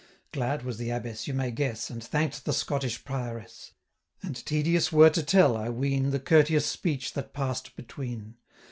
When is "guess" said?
1.51-1.91